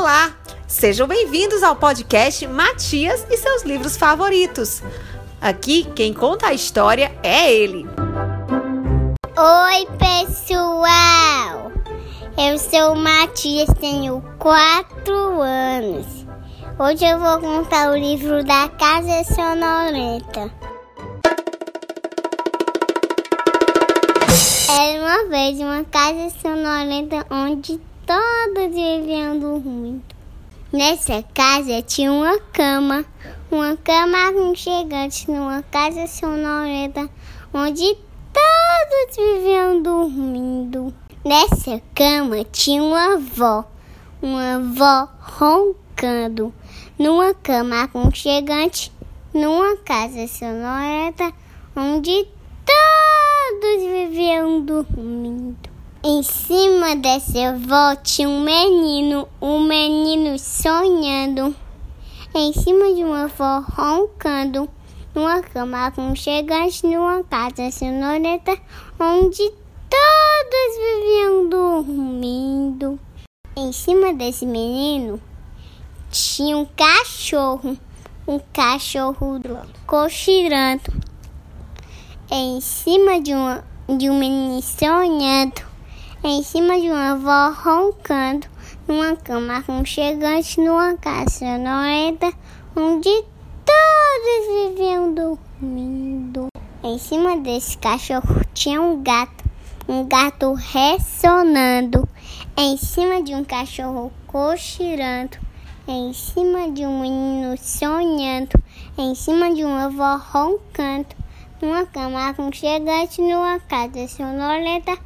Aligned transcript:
Olá! 0.00 0.32
Sejam 0.68 1.08
bem-vindos 1.08 1.60
ao 1.60 1.74
podcast 1.74 2.46
Matias 2.46 3.26
e 3.28 3.36
seus 3.36 3.64
livros 3.64 3.96
favoritos. 3.96 4.80
Aqui 5.40 5.82
quem 5.92 6.14
conta 6.14 6.46
a 6.46 6.54
história 6.54 7.10
é 7.20 7.52
ele. 7.52 7.84
Oi, 9.36 9.88
pessoal! 9.98 11.72
Eu 12.38 12.56
sou 12.60 12.92
o 12.92 12.96
Matias, 12.96 13.68
tenho 13.80 14.22
quatro 14.38 15.40
anos. 15.40 16.06
Hoje 16.78 17.04
eu 17.04 17.18
vou 17.18 17.40
contar 17.40 17.90
o 17.90 17.96
livro 17.96 18.44
da 18.44 18.68
Casa 18.68 19.24
Sonolenta. 19.34 20.48
Era 24.70 25.02
uma 25.02 25.28
vez 25.28 25.58
uma 25.58 25.82
casa 25.82 26.30
sonolenta 26.40 27.26
onde 27.28 27.80
todos 28.08 28.74
viviam 28.74 29.38
dormindo. 29.38 30.02
Nessa 30.72 31.22
casa 31.34 31.82
tinha 31.82 32.10
uma 32.10 32.38
cama, 32.38 33.04
uma 33.50 33.76
cama 33.76 34.28
aconchegante 34.28 35.30
numa 35.30 35.62
casa 35.64 36.06
sonolenta 36.06 37.06
onde 37.52 37.98
todos 38.32 39.14
viviam 39.14 39.82
dormindo. 39.82 40.94
Nessa 41.22 41.82
cama 41.94 42.42
tinha 42.44 42.82
uma 42.82 43.16
avó, 43.16 43.70
uma 44.22 44.54
avó 44.54 45.08
roncando, 45.20 46.50
numa 46.98 47.34
cama 47.34 47.82
aconchegante, 47.82 48.90
numa 49.34 49.76
casa 49.76 50.26
sonolenta 50.28 51.30
onde 51.76 52.26
todos 52.64 53.82
viviam 53.82 54.62
dormindo. 54.62 55.77
Em 56.00 56.22
cima 56.22 56.94
dessa 56.94 57.48
avó 57.48 57.96
tinha 57.96 58.28
um 58.28 58.40
menino, 58.40 59.28
um 59.42 59.58
menino 59.58 60.38
sonhando. 60.38 61.52
Em 62.32 62.52
cima 62.52 62.94
de 62.94 63.02
uma 63.02 63.24
avó 63.24 63.64
roncando, 63.68 64.68
numa 65.12 65.42
cama 65.42 65.86
aconchegante, 65.86 66.86
numa 66.86 67.24
casa 67.24 67.68
sonolenta, 67.72 68.56
onde 69.00 69.50
todos 69.90 70.76
viviam 70.78 71.48
dormindo. 71.48 73.00
Em 73.56 73.72
cima 73.72 74.14
desse 74.14 74.46
menino 74.46 75.20
tinha 76.12 76.56
um 76.56 76.64
cachorro, 76.64 77.76
um 78.24 78.38
cachorro 78.52 79.40
cochilando. 79.84 80.92
Em 82.30 82.60
cima 82.60 83.20
de, 83.20 83.34
uma, 83.34 83.64
de 83.88 84.08
um 84.08 84.16
menino 84.16 84.62
sonhando, 84.62 85.67
em 86.24 86.42
cima 86.42 86.80
de 86.80 86.90
uma 86.90 87.12
avó 87.12 87.54
roncando, 87.54 88.46
numa 88.86 89.14
cama 89.16 89.58
aconchegante, 89.58 90.60
numa 90.60 90.96
casa 90.96 91.30
sonolenta, 91.30 92.32
onde 92.74 93.10
todos 93.64 94.74
viviam 94.74 95.14
dormindo. 95.14 96.48
Em 96.82 96.98
cima 96.98 97.36
desse 97.36 97.78
cachorro 97.78 98.40
tinha 98.52 98.80
um 98.80 99.02
gato, 99.02 99.44
um 99.88 100.06
gato 100.06 100.54
ressonando. 100.54 102.08
Em 102.56 102.76
cima 102.76 103.22
de 103.22 103.34
um 103.34 103.44
cachorro 103.44 104.12
cochilando. 104.26 105.38
Em 105.86 106.12
cima 106.12 106.70
de 106.70 106.84
um 106.84 107.00
menino 107.00 107.56
sonhando. 107.56 108.60
Em 108.96 109.14
cima 109.14 109.54
de 109.54 109.64
uma 109.64 109.84
avó 109.84 110.20
roncando. 110.32 111.06
Numa 111.62 111.86
cama 111.86 112.28
aconchegante, 112.28 113.20
numa 113.20 113.58
casa 113.60 114.06
sonolenta, 114.06 114.96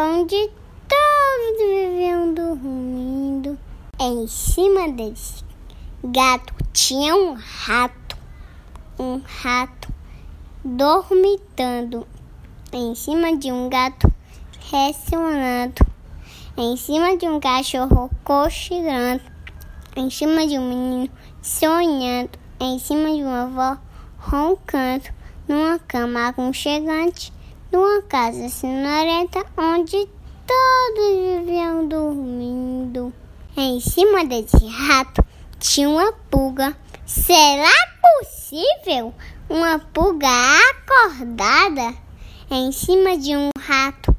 onde 0.00 0.48
todos 0.86 1.58
viviam 1.58 2.32
dormindo. 2.32 3.58
Em 3.98 4.28
cima 4.28 4.88
desse 4.92 5.42
gato 6.04 6.54
tinha 6.72 7.16
um 7.16 7.32
rato, 7.34 8.16
um 8.96 9.20
rato 9.26 9.92
dormitando 10.64 12.06
em 12.72 12.94
cima 12.94 13.36
de 13.36 13.50
um 13.50 13.68
gato 13.68 14.08
ressonando, 14.70 15.84
em 16.56 16.76
cima 16.76 17.16
de 17.16 17.26
um 17.26 17.40
cachorro 17.40 18.08
cochilando, 18.22 19.22
em 19.96 20.08
cima 20.10 20.46
de 20.46 20.60
um 20.60 20.68
menino 20.68 21.10
sonhando, 21.42 22.38
em 22.60 22.78
cima 22.78 23.08
de 23.08 23.24
uma 23.24 23.42
avó 23.42 23.80
roncando, 24.16 25.06
numa 25.48 25.80
cama 25.80 26.28
aconchegante, 26.28 27.32
numa 27.70 28.02
casa 28.02 28.48
sonolenta 28.48 29.44
onde 29.56 30.08
todos 30.46 31.44
viviam 31.44 31.86
dormindo. 31.86 33.12
Em 33.56 33.80
cima 33.80 34.24
desse 34.24 34.66
rato 34.66 35.24
tinha 35.58 35.88
uma 35.88 36.12
pulga. 36.30 36.76
Será 37.04 37.72
possível 38.02 39.14
uma 39.48 39.78
pulga 39.78 40.28
acordada 40.70 41.94
em 42.50 42.72
cima 42.72 43.16
de 43.16 43.36
um 43.36 43.50
rato 43.58 44.14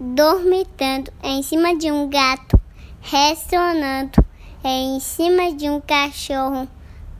dormitando, 0.00 1.12
em 1.22 1.42
cima 1.42 1.76
de 1.76 1.90
um 1.90 2.08
gato 2.08 2.60
ressonando, 3.00 4.24
em 4.62 5.00
cima 5.00 5.52
de 5.52 5.68
um 5.68 5.80
cachorro 5.80 6.68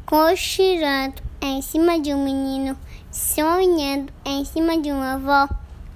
cochilando, 0.07 1.21
em 1.41 1.61
cima 1.63 2.01
de 2.01 2.15
um 2.15 2.25
menino 2.25 2.77
sonhando, 3.11 4.13
em 4.25 4.45
cima 4.45 4.79
de 4.79 4.91
uma 4.91 5.15
avó 5.15 5.49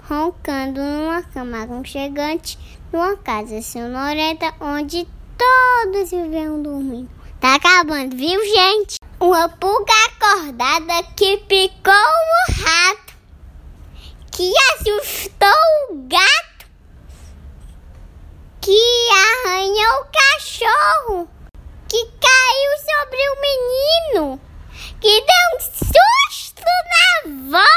roncando 0.09 0.81
numa 0.81 1.23
cama 1.23 1.63
aconchegante, 1.63 2.59
numa 2.93 3.17
casa 3.17 3.63
sonolenta 3.63 4.53
onde 4.61 5.07
todos 5.39 6.11
viviam 6.11 6.63
dormindo. 6.63 7.11
Tá 7.41 7.55
acabando, 7.57 8.17
viu, 8.17 8.41
gente? 8.45 8.97
Uma 9.19 9.49
pulga 9.49 9.93
acordada 10.07 11.03
que 11.17 11.39
picou 11.39 11.93
o 11.93 12.53
rato, 12.63 13.15
que 14.31 14.53
assustou 14.75 15.49
o 15.91 16.07
gato, 16.09 16.67
que 18.61 19.09
arranhou 19.45 20.01
o 20.01 20.07
cachorro, 20.13 21.29
que 21.89 22.05
caiu 22.05 22.73
sobre 22.91 23.19
o 23.31 23.41
menino, 23.41 24.41
que 25.01 25.21
deu 25.21 25.57
um 25.57 25.61
susto 25.61 26.42
na 26.65 27.59
avó, 27.59 27.69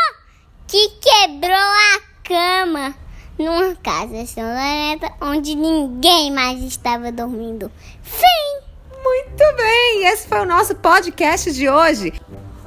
que 0.68 0.90
quebrou 0.90 1.56
a 1.56 2.02
cama 2.24 2.96
numa 3.38 3.76
casa 3.76 4.26
sonolenta 4.26 5.12
onde 5.22 5.56
ninguém 5.56 6.32
mais 6.32 6.64
estava 6.64 7.12
dormindo. 7.12 7.72
Fim! 8.02 8.66
Muito 9.04 9.58
bem, 9.58 10.08
esse 10.08 10.28
foi 10.28 10.40
o 10.40 10.46
nosso 10.46 10.74
podcast 10.76 11.52
de 11.54 11.70
hoje. 11.70 12.14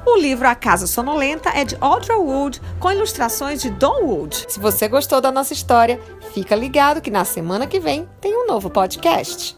O 0.05 0.17
livro 0.17 0.47
A 0.47 0.55
Casa 0.55 0.87
Sonolenta 0.87 1.49
é 1.49 1.65
de 1.65 1.77
Audra 1.81 2.17
Wood, 2.17 2.61
com 2.79 2.91
ilustrações 2.91 3.61
de 3.61 3.69
Don 3.69 4.05
Wood. 4.05 4.45
Se 4.47 4.59
você 4.59 4.87
gostou 4.87 5.19
da 5.19 5.31
nossa 5.31 5.53
história, 5.53 5.99
fica 6.33 6.55
ligado 6.55 7.01
que 7.01 7.11
na 7.11 7.25
semana 7.25 7.67
que 7.67 7.79
vem 7.79 8.07
tem 8.21 8.35
um 8.35 8.47
novo 8.47 8.69
podcast. 8.69 9.57